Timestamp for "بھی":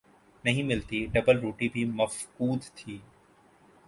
1.69-1.83